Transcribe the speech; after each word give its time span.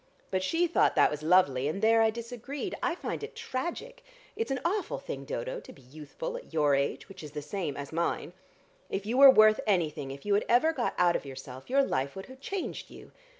But 0.31 0.41
she 0.41 0.65
thought 0.65 0.95
that 0.95 1.11
was 1.11 1.21
lovely, 1.21 1.67
and 1.67 1.79
there 1.79 2.01
I 2.01 2.09
disagreed. 2.09 2.73
I 2.81 2.95
find 2.95 3.21
it 3.23 3.35
tragic. 3.35 4.03
It's 4.35 4.49
an 4.49 4.59
awful 4.65 4.97
thing, 4.97 5.25
Dodo, 5.25 5.59
to 5.59 5.71
be 5.71 5.83
youthful 5.83 6.37
at 6.37 6.51
your 6.51 6.73
age, 6.73 7.07
which 7.07 7.21
is 7.23 7.33
the 7.33 7.41
same 7.43 7.77
as 7.77 7.93
mine. 7.93 8.33
If 8.89 9.05
you 9.05 9.17
were 9.19 9.29
worth 9.29 9.59
anything, 9.67 10.09
if 10.09 10.25
you 10.25 10.33
had 10.33 10.45
ever 10.49 10.73
got 10.73 10.95
out 10.97 11.15
of 11.15 11.23
yourself, 11.23 11.69
your 11.69 11.83
life 11.83 12.15
would 12.15 12.25
have 12.25 12.39
changed 12.41 12.89
you. 12.89 13.11